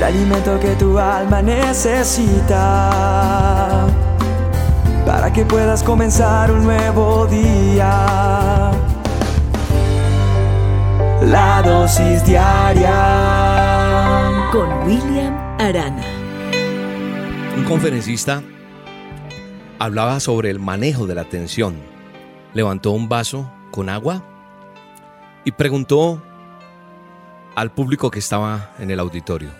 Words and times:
el 0.00 0.04
alimento 0.04 0.58
que 0.58 0.74
tu 0.76 0.98
alma 0.98 1.42
necesita 1.42 2.56
para 5.04 5.30
que 5.30 5.44
puedas 5.44 5.82
comenzar 5.82 6.50
un 6.50 6.64
nuevo 6.64 7.26
día. 7.26 8.70
La 11.20 11.60
dosis 11.62 12.24
diaria 12.24 12.88
con 14.50 14.70
William 14.86 15.36
Arana. 15.58 16.02
Un 17.58 17.64
conferencista 17.64 18.42
hablaba 19.78 20.18
sobre 20.18 20.48
el 20.48 20.58
manejo 20.58 21.06
de 21.06 21.14
la 21.14 21.20
atención. 21.20 21.76
Levantó 22.54 22.92
un 22.92 23.10
vaso 23.10 23.52
con 23.70 23.90
agua 23.90 24.24
y 25.44 25.52
preguntó 25.52 26.22
al 27.54 27.70
público 27.70 28.10
que 28.10 28.20
estaba 28.20 28.70
en 28.78 28.90
el 28.90 28.98
auditorio, 28.98 29.50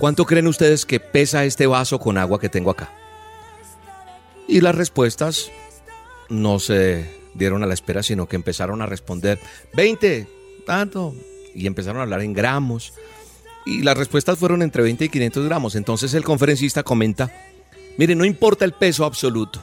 ¿cuánto 0.00 0.24
creen 0.24 0.46
ustedes 0.46 0.86
que 0.86 0.98
pesa 0.98 1.44
este 1.44 1.66
vaso 1.66 2.00
con 2.00 2.18
agua 2.18 2.40
que 2.40 2.48
tengo 2.48 2.70
acá? 2.70 2.90
Y 4.48 4.62
las 4.62 4.74
respuestas 4.74 5.52
no 6.30 6.58
se 6.58 7.20
dieron 7.34 7.62
a 7.62 7.66
la 7.66 7.74
espera, 7.74 8.02
sino 8.02 8.26
que 8.26 8.36
empezaron 8.36 8.82
a 8.82 8.86
responder 8.86 9.38
20, 9.74 10.26
tanto, 10.66 11.14
y 11.54 11.66
empezaron 11.66 12.00
a 12.00 12.04
hablar 12.04 12.22
en 12.22 12.32
gramos. 12.32 12.94
Y 13.66 13.82
las 13.82 13.96
respuestas 13.96 14.38
fueron 14.38 14.62
entre 14.62 14.82
20 14.82 15.04
y 15.04 15.08
500 15.10 15.44
gramos. 15.44 15.76
Entonces 15.76 16.14
el 16.14 16.24
conferencista 16.24 16.82
comenta, 16.82 17.30
mire, 17.98 18.14
no 18.14 18.24
importa 18.24 18.64
el 18.64 18.72
peso 18.72 19.04
absoluto, 19.04 19.60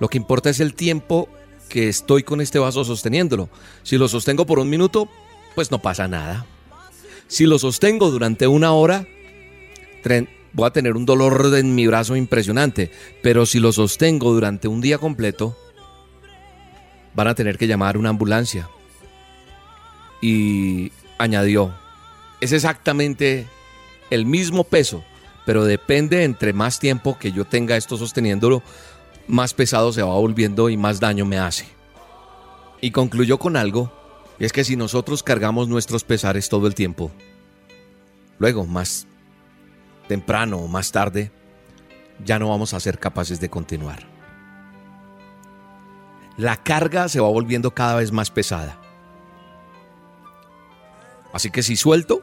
lo 0.00 0.08
que 0.08 0.16
importa 0.16 0.48
es 0.48 0.60
el 0.60 0.74
tiempo 0.74 1.28
que 1.68 1.88
estoy 1.88 2.22
con 2.22 2.40
este 2.40 2.58
vaso 2.58 2.84
sosteniéndolo. 2.84 3.50
Si 3.82 3.98
lo 3.98 4.08
sostengo 4.08 4.46
por 4.46 4.58
un 4.58 4.70
minuto, 4.70 5.08
pues 5.54 5.70
no 5.70 5.80
pasa 5.80 6.08
nada. 6.08 6.46
Si 7.30 7.46
lo 7.46 7.60
sostengo 7.60 8.10
durante 8.10 8.48
una 8.48 8.72
hora, 8.72 9.06
voy 10.52 10.66
a 10.66 10.72
tener 10.72 10.96
un 10.96 11.06
dolor 11.06 11.54
en 11.56 11.76
mi 11.76 11.86
brazo 11.86 12.16
impresionante. 12.16 12.90
Pero 13.22 13.46
si 13.46 13.60
lo 13.60 13.70
sostengo 13.72 14.32
durante 14.32 14.66
un 14.66 14.80
día 14.80 14.98
completo, 14.98 15.56
van 17.14 17.28
a 17.28 17.36
tener 17.36 17.56
que 17.56 17.68
llamar 17.68 17.96
una 17.96 18.08
ambulancia. 18.08 18.68
Y 20.20 20.90
añadió, 21.18 21.72
es 22.40 22.50
exactamente 22.50 23.46
el 24.10 24.26
mismo 24.26 24.64
peso, 24.64 25.04
pero 25.46 25.64
depende 25.64 26.24
entre 26.24 26.52
más 26.52 26.80
tiempo 26.80 27.16
que 27.16 27.30
yo 27.30 27.44
tenga 27.44 27.76
esto 27.76 27.96
sosteniéndolo, 27.96 28.60
más 29.28 29.54
pesado 29.54 29.92
se 29.92 30.02
va 30.02 30.14
volviendo 30.14 30.68
y 30.68 30.76
más 30.76 30.98
daño 30.98 31.24
me 31.26 31.38
hace. 31.38 31.68
Y 32.80 32.90
concluyó 32.90 33.38
con 33.38 33.56
algo 33.56 33.99
es 34.44 34.52
que 34.52 34.64
si 34.64 34.74
nosotros 34.74 35.22
cargamos 35.22 35.68
nuestros 35.68 36.02
pesares 36.02 36.48
todo 36.48 36.66
el 36.66 36.74
tiempo, 36.74 37.10
luego, 38.38 38.66
más 38.66 39.06
temprano 40.08 40.56
o 40.56 40.66
más 40.66 40.92
tarde, 40.92 41.30
ya 42.24 42.38
no 42.38 42.48
vamos 42.48 42.74
a 42.74 42.80
ser 42.80 42.98
capaces 42.98 43.38
de 43.40 43.50
continuar. 43.50 44.06
La 46.36 46.56
carga 46.56 47.08
se 47.08 47.20
va 47.20 47.28
volviendo 47.28 47.72
cada 47.72 47.96
vez 47.96 48.12
más 48.12 48.30
pesada. 48.30 48.78
Así 51.32 51.50
que 51.50 51.62
si 51.62 51.76
suelto 51.76 52.22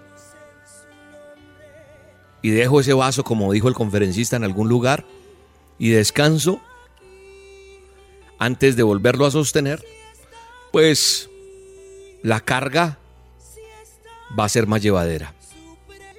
y 2.42 2.50
dejo 2.50 2.80
ese 2.80 2.94
vaso, 2.94 3.24
como 3.24 3.52
dijo 3.52 3.68
el 3.68 3.74
conferencista, 3.74 4.36
en 4.36 4.44
algún 4.44 4.70
lugar 4.70 5.06
y 5.78 5.90
descanso 5.90 6.60
antes 8.40 8.76
de 8.76 8.84
volverlo 8.84 9.26
a 9.26 9.32
sostener, 9.32 9.84
pues 10.72 11.30
la 12.28 12.42
carga 12.42 12.98
va 14.38 14.44
a 14.44 14.50
ser 14.50 14.68
más 14.68 14.82
llevadera. 14.82 15.34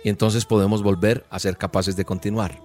Y 0.03 0.09
entonces 0.09 0.47
podemos 0.47 0.83
volver 0.83 1.27
a 1.29 1.39
ser 1.39 1.59
capaces 1.59 1.97
de 1.97 2.07
continuar. 2.07 2.63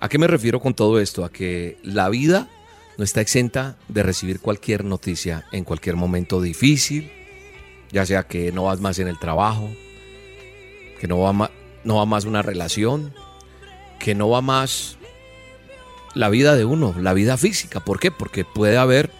¿A 0.00 0.08
qué 0.08 0.18
me 0.18 0.26
refiero 0.26 0.58
con 0.58 0.74
todo 0.74 0.98
esto? 0.98 1.24
A 1.24 1.30
que 1.30 1.78
la 1.84 2.08
vida 2.08 2.48
no 2.98 3.04
está 3.04 3.20
exenta 3.20 3.76
de 3.86 4.02
recibir 4.02 4.40
cualquier 4.40 4.84
noticia 4.84 5.44
en 5.52 5.62
cualquier 5.62 5.94
momento 5.94 6.40
difícil, 6.40 7.12
ya 7.92 8.04
sea 8.04 8.24
que 8.24 8.50
no 8.50 8.64
vas 8.64 8.80
más 8.80 8.98
en 8.98 9.06
el 9.06 9.20
trabajo, 9.20 9.70
que 11.00 11.06
no 11.06 11.20
va, 11.20 11.52
no 11.84 11.94
va 11.94 12.06
más 12.06 12.24
una 12.24 12.42
relación, 12.42 13.14
que 14.00 14.16
no 14.16 14.30
va 14.30 14.40
más 14.40 14.98
la 16.12 16.28
vida 16.28 16.56
de 16.56 16.64
uno, 16.64 16.92
la 16.98 17.12
vida 17.12 17.36
física. 17.36 17.78
¿Por 17.78 18.00
qué? 18.00 18.10
Porque 18.10 18.44
puede 18.44 18.78
haber 18.78 19.12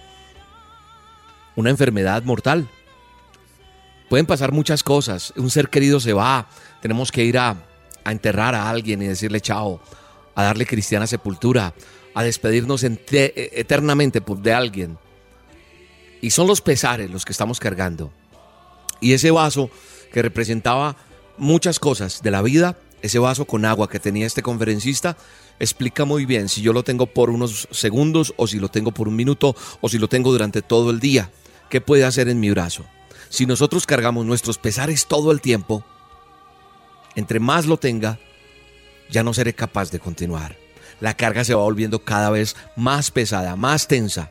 una 1.57 1.71
enfermedad 1.71 2.23
mortal. 2.25 2.69
Pueden 4.09 4.27
pasar 4.27 4.53
muchas 4.53 4.83
cosas. 4.83 5.33
Un 5.37 5.51
ser 5.51 5.69
querido 5.69 6.01
se 6.01 6.13
va. 6.13 6.49
Tenemos 6.81 7.11
que 7.11 7.25
ir 7.25 7.39
a, 7.39 7.57
enterrar 8.05 8.55
a 8.55 8.69
alguien 8.69 9.03
y 9.03 9.07
decirle 9.07 9.41
chao. 9.41 9.81
A 10.35 10.43
darle 10.43 10.67
cristiana 10.67 11.07
sepultura. 11.07 11.75
A 12.15 12.23
despedirnos 12.23 12.85
eternamente 12.85 14.21
de 14.21 14.53
alguien. 14.53 14.99
Y 16.21 16.31
son 16.31 16.47
los 16.47 16.61
pesares 16.61 17.11
los 17.11 17.25
que 17.25 17.33
estamos 17.33 17.61
cargando. 17.61 18.13
Y 19.01 19.13
ese 19.13 19.31
vaso 19.31 19.71
que 20.13 20.23
representaba 20.23 20.97
muchas 21.37 21.79
cosas 21.79 22.23
de 22.23 22.31
la 22.31 22.41
vida, 22.41 22.77
ese 23.03 23.19
vaso 23.19 23.45
con 23.45 23.65
agua 23.65 23.89
que 23.89 23.99
tenía 23.99 24.27
este 24.27 24.43
conferencista, 24.43 25.17
explica 25.59 26.05
muy 26.05 26.25
bien 26.25 26.49
si 26.49 26.63
yo 26.63 26.73
lo 26.73 26.85
tengo 26.85 27.07
por 27.07 27.31
unos 27.31 27.69
segundos 27.71 28.33
o 28.37 28.47
si 28.47 28.59
lo 28.59 28.69
tengo 28.69 28.93
por 28.93 29.09
un 29.09 29.17
minuto 29.17 29.55
o 29.81 29.89
si 29.89 29.99
lo 29.99 30.09
tengo 30.09 30.33
durante 30.33 30.63
todo 30.63 30.91
el 30.91 31.01
día. 31.01 31.31
¿Qué 31.75 31.81
puede 31.81 32.05
hacer 32.05 32.29
en 32.29 32.39
mi 32.39 32.51
brazo? 32.51 32.85
Si 33.31 33.47
nosotros 33.47 33.85
cargamos 33.85 34.25
nuestros 34.25 34.59
pesares 34.59 35.09
todo 35.09 35.33
el 35.33 35.41
tiempo, 35.41 35.85
entre 37.17 37.41
más 37.41 37.67
lo 37.67 37.79
tenga, 37.79 38.21
ya 39.11 39.25
no 39.25 39.35
seré 39.35 39.55
capaz 39.55 39.91
de 39.91 39.99
continuar. 39.99 40.57
La 41.01 41.17
carga 41.17 41.43
se 41.43 41.53
va 41.53 41.63
volviendo 41.63 42.05
cada 42.05 42.31
vez 42.31 42.55
más 42.77 43.11
pesada, 43.11 43.57
más 43.57 43.89
tensa. 43.89 44.31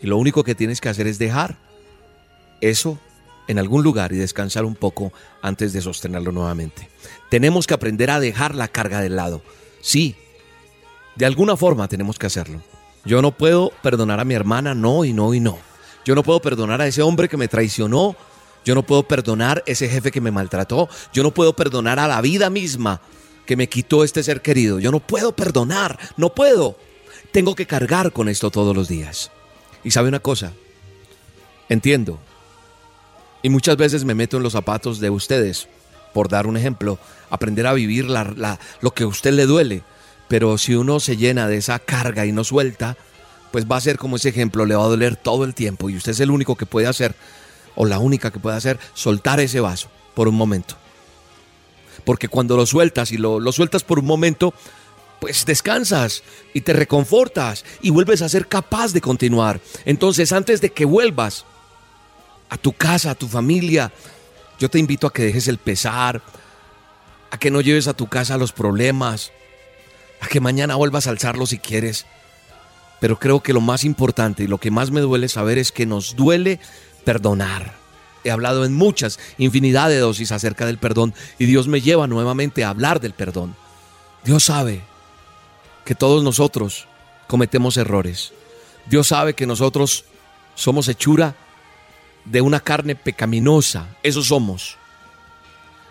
Y 0.00 0.06
lo 0.06 0.16
único 0.16 0.44
que 0.44 0.54
tienes 0.54 0.80
que 0.80 0.88
hacer 0.88 1.08
es 1.08 1.18
dejar 1.18 1.58
eso 2.60 3.00
en 3.48 3.58
algún 3.58 3.82
lugar 3.82 4.12
y 4.12 4.16
descansar 4.18 4.64
un 4.64 4.76
poco 4.76 5.12
antes 5.42 5.72
de 5.72 5.80
sostenerlo 5.80 6.30
nuevamente. 6.30 6.88
Tenemos 7.30 7.66
que 7.66 7.74
aprender 7.74 8.12
a 8.12 8.20
dejar 8.20 8.54
la 8.54 8.68
carga 8.68 9.00
del 9.00 9.16
lado. 9.16 9.42
Sí, 9.80 10.14
de 11.16 11.26
alguna 11.26 11.56
forma 11.56 11.88
tenemos 11.88 12.16
que 12.16 12.26
hacerlo. 12.26 12.62
Yo 13.04 13.22
no 13.22 13.32
puedo 13.32 13.72
perdonar 13.82 14.20
a 14.20 14.24
mi 14.24 14.34
hermana, 14.34 14.76
no 14.76 15.04
y 15.04 15.12
no 15.12 15.34
y 15.34 15.40
no. 15.40 15.66
Yo 16.08 16.14
no 16.14 16.22
puedo 16.22 16.40
perdonar 16.40 16.80
a 16.80 16.86
ese 16.86 17.02
hombre 17.02 17.28
que 17.28 17.36
me 17.36 17.48
traicionó. 17.48 18.16
Yo 18.64 18.74
no 18.74 18.82
puedo 18.82 19.02
perdonar 19.02 19.58
a 19.58 19.70
ese 19.70 19.90
jefe 19.90 20.10
que 20.10 20.22
me 20.22 20.30
maltrató. 20.30 20.88
Yo 21.12 21.22
no 21.22 21.34
puedo 21.34 21.54
perdonar 21.54 21.98
a 21.98 22.08
la 22.08 22.22
vida 22.22 22.48
misma 22.48 23.02
que 23.44 23.56
me 23.56 23.68
quitó 23.68 24.02
este 24.02 24.22
ser 24.22 24.40
querido. 24.40 24.78
Yo 24.78 24.90
no 24.90 25.00
puedo 25.00 25.36
perdonar. 25.36 25.98
No 26.16 26.34
puedo. 26.34 26.78
Tengo 27.30 27.54
que 27.54 27.66
cargar 27.66 28.10
con 28.12 28.30
esto 28.30 28.50
todos 28.50 28.74
los 28.74 28.88
días. 28.88 29.30
Y 29.84 29.90
sabe 29.90 30.08
una 30.08 30.20
cosa. 30.20 30.54
Entiendo. 31.68 32.18
Y 33.42 33.50
muchas 33.50 33.76
veces 33.76 34.06
me 34.06 34.14
meto 34.14 34.38
en 34.38 34.44
los 34.44 34.54
zapatos 34.54 35.00
de 35.00 35.10
ustedes. 35.10 35.68
Por 36.14 36.30
dar 36.30 36.46
un 36.46 36.56
ejemplo. 36.56 36.98
Aprender 37.28 37.66
a 37.66 37.74
vivir 37.74 38.06
lo 38.06 38.94
que 38.94 39.02
a 39.02 39.08
usted 39.08 39.34
le 39.34 39.44
duele. 39.44 39.82
Pero 40.26 40.56
si 40.56 40.74
uno 40.74 41.00
se 41.00 41.18
llena 41.18 41.48
de 41.48 41.58
esa 41.58 41.78
carga 41.78 42.24
y 42.24 42.32
no 42.32 42.44
suelta, 42.44 42.96
pues 43.50 43.66
va 43.66 43.76
a 43.76 43.80
ser 43.80 43.98
como 43.98 44.16
ese 44.16 44.28
ejemplo, 44.28 44.66
le 44.66 44.74
va 44.74 44.84
a 44.84 44.88
doler 44.88 45.16
todo 45.16 45.44
el 45.44 45.54
tiempo 45.54 45.90
y 45.90 45.96
usted 45.96 46.12
es 46.12 46.20
el 46.20 46.30
único 46.30 46.56
que 46.56 46.66
puede 46.66 46.86
hacer, 46.86 47.14
o 47.74 47.86
la 47.86 47.98
única 47.98 48.30
que 48.30 48.40
puede 48.40 48.56
hacer, 48.56 48.78
soltar 48.94 49.40
ese 49.40 49.60
vaso 49.60 49.88
por 50.14 50.28
un 50.28 50.34
momento. 50.34 50.76
Porque 52.04 52.28
cuando 52.28 52.56
lo 52.56 52.66
sueltas 52.66 53.12
y 53.12 53.16
lo, 53.16 53.40
lo 53.40 53.52
sueltas 53.52 53.84
por 53.84 53.98
un 53.98 54.06
momento, 54.06 54.54
pues 55.20 55.44
descansas 55.44 56.22
y 56.54 56.62
te 56.62 56.72
reconfortas 56.72 57.64
y 57.82 57.90
vuelves 57.90 58.22
a 58.22 58.28
ser 58.28 58.48
capaz 58.48 58.92
de 58.92 59.00
continuar. 59.00 59.60
Entonces, 59.84 60.32
antes 60.32 60.60
de 60.60 60.70
que 60.70 60.84
vuelvas 60.84 61.44
a 62.50 62.56
tu 62.56 62.72
casa, 62.72 63.12
a 63.12 63.14
tu 63.14 63.28
familia, 63.28 63.92
yo 64.58 64.68
te 64.68 64.78
invito 64.78 65.06
a 65.06 65.12
que 65.12 65.24
dejes 65.24 65.48
el 65.48 65.58
pesar, 65.58 66.22
a 67.30 67.38
que 67.38 67.50
no 67.50 67.60
lleves 67.60 67.88
a 67.88 67.94
tu 67.94 68.08
casa 68.08 68.38
los 68.38 68.52
problemas, 68.52 69.32
a 70.20 70.28
que 70.28 70.40
mañana 70.40 70.76
vuelvas 70.76 71.06
a 71.06 71.10
alzarlo 71.10 71.46
si 71.46 71.58
quieres 71.58 72.06
pero 73.00 73.18
creo 73.18 73.40
que 73.40 73.52
lo 73.52 73.60
más 73.60 73.84
importante 73.84 74.44
y 74.44 74.46
lo 74.46 74.58
que 74.58 74.70
más 74.70 74.90
me 74.90 75.00
duele 75.00 75.28
saber 75.28 75.58
es 75.58 75.72
que 75.72 75.86
nos 75.86 76.16
duele 76.16 76.60
perdonar. 77.04 77.76
He 78.24 78.30
hablado 78.30 78.64
en 78.64 78.74
muchas, 78.74 79.18
infinidad 79.38 79.88
de 79.88 79.98
dosis 79.98 80.32
acerca 80.32 80.66
del 80.66 80.78
perdón 80.78 81.14
y 81.38 81.46
Dios 81.46 81.68
me 81.68 81.80
lleva 81.80 82.06
nuevamente 82.06 82.64
a 82.64 82.70
hablar 82.70 83.00
del 83.00 83.12
perdón. 83.12 83.54
Dios 84.24 84.44
sabe 84.44 84.82
que 85.84 85.94
todos 85.94 86.22
nosotros 86.24 86.86
cometemos 87.26 87.76
errores. 87.76 88.32
Dios 88.86 89.08
sabe 89.08 89.34
que 89.34 89.46
nosotros 89.46 90.04
somos 90.54 90.88
hechura 90.88 91.36
de 92.24 92.40
una 92.40 92.60
carne 92.60 92.96
pecaminosa. 92.96 93.86
Eso 94.02 94.22
somos. 94.22 94.76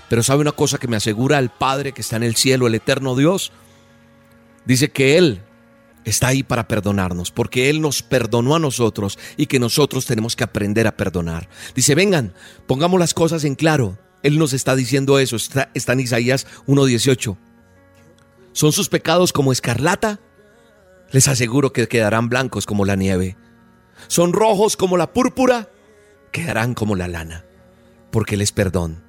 Pero 0.10 0.24
sabe 0.24 0.42
una 0.42 0.52
cosa 0.52 0.78
que 0.78 0.88
me 0.88 0.98
asegura 0.98 1.40
el 1.40 1.50
Padre 1.50 1.94
que 1.94 2.02
está 2.02 2.18
en 2.18 2.24
el 2.24 2.36
cielo, 2.36 2.68
el 2.68 2.76
eterno 2.76 3.16
Dios. 3.16 3.52
Dice 4.66 4.92
que 4.92 5.18
Él 5.18 5.42
está 6.10 6.28
ahí 6.28 6.42
para 6.42 6.68
perdonarnos, 6.68 7.32
porque 7.32 7.70
Él 7.70 7.82
nos 7.82 8.02
perdonó 8.02 8.56
a 8.56 8.60
nosotros 8.60 9.20
y 9.36 9.48
que 9.48 9.60
nosotros 9.60 10.06
tenemos 10.06 10.36
que 10.36 10.46
aprender 10.46 10.88
a 10.88 10.96
perdonar. 10.96 11.50
Dice, 11.76 11.96
vengan, 11.96 12.34
pongamos 12.66 13.00
las 13.00 13.14
cosas 13.14 13.44
en 13.44 13.56
claro. 13.56 14.00
Él 14.24 14.40
nos 14.40 14.54
está 14.54 14.76
diciendo 14.76 15.20
eso, 15.20 15.36
está, 15.36 15.70
está 15.74 15.94
en 15.94 16.00
Isaías 16.00 16.48
1.18. 16.66 17.38
¿Son 18.54 18.72
sus 18.72 18.90
pecados 18.90 19.34
como 19.34 19.52
escarlata? 19.52 20.20
Les 21.12 21.28
aseguro 21.28 21.74
que 21.74 21.88
quedarán 21.88 22.30
blancos 22.30 22.66
como 22.66 22.86
la 22.86 22.96
nieve. 22.96 23.38
¿Son 24.08 24.32
rojos 24.34 24.78
como 24.78 24.98
la 24.98 25.12
púrpura? 25.12 25.70
Quedarán 26.32 26.74
como 26.74 26.96
la 26.96 27.08
lana, 27.08 27.46
porque 28.12 28.36
Él 28.36 28.42
es 28.42 28.52
perdón. 28.54 29.04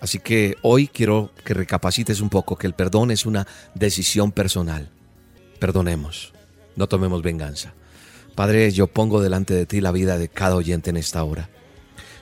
Así 0.00 0.18
que 0.18 0.56
hoy 0.60 0.88
quiero 0.88 1.32
que 1.44 1.54
recapacites 1.54 2.20
un 2.20 2.28
poco 2.28 2.56
que 2.56 2.66
el 2.66 2.74
perdón 2.74 3.10
es 3.10 3.24
una 3.24 3.46
decisión 3.74 4.32
personal. 4.32 4.92
Perdonemos, 5.58 6.32
no 6.76 6.88
tomemos 6.88 7.22
venganza. 7.22 7.74
Padre, 8.34 8.70
yo 8.70 8.86
pongo 8.86 9.22
delante 9.22 9.54
de 9.54 9.66
ti 9.66 9.80
la 9.80 9.92
vida 9.92 10.18
de 10.18 10.28
cada 10.28 10.56
oyente 10.56 10.90
en 10.90 10.98
esta 10.98 11.24
hora. 11.24 11.48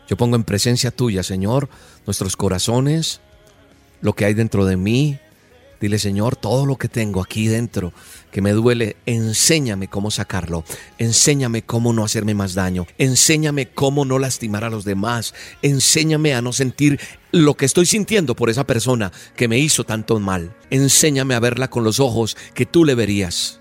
Yo 0.08 0.16
pongo 0.16 0.36
en 0.36 0.44
presencia 0.44 0.90
tuya, 0.90 1.22
Señor, 1.22 1.68
nuestros 2.06 2.36
corazones, 2.36 3.20
lo 4.00 4.12
que 4.12 4.24
hay 4.24 4.34
dentro 4.34 4.64
de 4.66 4.76
mí. 4.76 5.18
Dile, 5.80 5.98
Señor, 5.98 6.36
todo 6.36 6.66
lo 6.66 6.76
que 6.76 6.88
tengo 6.88 7.20
aquí 7.20 7.48
dentro 7.48 7.92
que 8.30 8.40
me 8.40 8.52
duele, 8.52 8.96
enséñame 9.06 9.88
cómo 9.88 10.10
sacarlo, 10.10 10.64
enséñame 10.98 11.62
cómo 11.62 11.92
no 11.92 12.04
hacerme 12.04 12.34
más 12.34 12.54
daño, 12.54 12.86
enséñame 12.98 13.70
cómo 13.70 14.04
no 14.04 14.18
lastimar 14.18 14.64
a 14.64 14.70
los 14.70 14.84
demás, 14.84 15.34
enséñame 15.62 16.34
a 16.34 16.42
no 16.42 16.52
sentir 16.52 16.98
lo 17.32 17.54
que 17.54 17.66
estoy 17.66 17.86
sintiendo 17.86 18.34
por 18.34 18.50
esa 18.50 18.66
persona 18.66 19.12
que 19.36 19.46
me 19.48 19.58
hizo 19.58 19.84
tanto 19.84 20.18
mal, 20.20 20.56
enséñame 20.70 21.34
a 21.34 21.40
verla 21.40 21.70
con 21.70 21.84
los 21.84 22.00
ojos 22.00 22.36
que 22.54 22.66
tú 22.66 22.84
le 22.84 22.94
verías, 22.94 23.60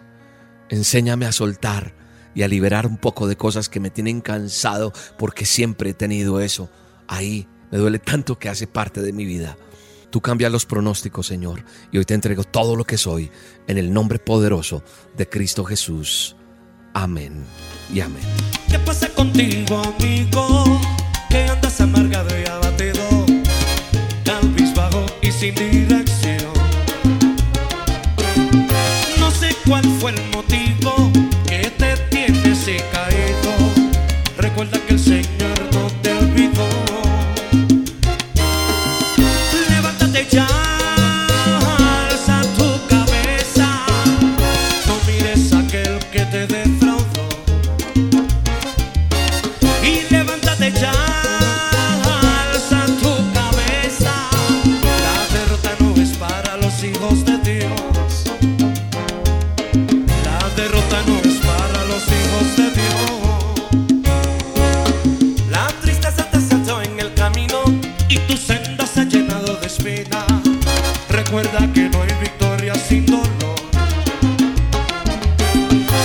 enséñame 0.69 1.25
a 1.25 1.31
soltar 1.31 1.93
y 2.35 2.43
a 2.43 2.47
liberar 2.47 2.87
un 2.87 2.97
poco 2.97 3.27
de 3.27 3.35
cosas 3.35 3.69
que 3.69 3.79
me 3.79 3.89
tienen 3.89 4.21
cansado 4.21 4.91
porque 5.17 5.45
siempre 5.45 5.91
he 5.91 5.93
tenido 5.93 6.39
eso. 6.39 6.69
Ahí, 7.07 7.47
me 7.71 7.77
duele 7.77 7.99
tanto 7.99 8.39
que 8.39 8.49
hace 8.49 8.67
parte 8.67 9.01
de 9.01 9.13
mi 9.13 9.25
vida. 9.25 9.57
Tú 10.13 10.21
cambias 10.21 10.51
los 10.51 10.67
pronósticos, 10.67 11.25
Señor, 11.25 11.63
y 11.91 11.97
hoy 11.97 12.05
te 12.05 12.13
entrego 12.13 12.43
todo 12.43 12.75
lo 12.75 12.83
que 12.83 12.99
soy 12.99 13.31
en 13.65 13.79
el 13.79 13.91
nombre 13.91 14.19
poderoso 14.19 14.83
de 15.17 15.27
Cristo 15.27 15.65
Jesús. 15.65 16.35
Amén 16.93 17.43
y 17.91 17.99
amén. 17.99 18.21
¿Qué 18.69 18.77
pasa 18.77 19.09
contigo, 19.09 19.81
amigo? 19.97 20.79
Que 21.31 21.47
andas 21.47 21.81
amargado 21.81 22.29
y 22.39 22.45
abatido, 22.45 23.01
bajo 24.75 25.03
y 25.23 25.31
sin 25.31 25.55
dirección. 25.55 26.53
No 29.17 29.31
sé 29.31 29.55
cuál 29.65 29.83
fue 29.99 30.11
el 30.11 30.21
motivo 30.29 31.11
que 31.47 31.71
te 31.71 31.97
tiene 32.11 32.51
así 32.51 32.77
caído. 32.91 33.51
Recuerda 34.37 34.77
que 34.85 34.93
el 34.93 34.99
Señor 34.99 35.42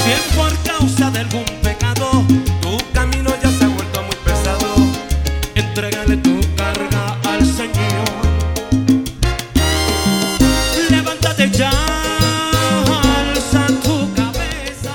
Es 0.09 0.21
por 0.35 0.57
causa 0.65 1.11
de 1.11 1.19
algún 1.21 1.45
pecado, 1.63 2.25
tu 2.63 2.79
camino 2.95 3.31
ya 3.43 3.51
se 3.51 3.65
ha 3.65 3.69
vuelto 3.69 4.03
muy 4.03 4.17
pesado, 4.25 4.67
entrégale 5.55 6.17
tu 6.17 6.41
carga 6.57 7.19
al 7.25 7.45
Señor. 7.45 8.09
Levántate 10.91 11.51
ya, 11.51 11.71
alza 13.31 13.67
tu 13.83 14.15
cabeza. 14.15 14.95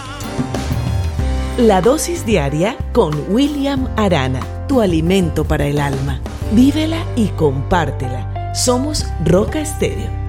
La 1.57 1.79
dosis 1.81 2.25
diaria 2.25 2.75
con 2.91 3.13
William 3.29 3.87
Arana, 3.95 4.39
tu 4.67 4.81
alimento 4.81 5.43
para 5.43 5.67
el 5.67 5.79
alma. 5.79 6.21
Vívela 6.53 7.05
y 7.15 7.27
compártela. 7.27 8.53
Somos 8.55 9.05
Roca 9.23 9.59
Estéreo 9.59 10.22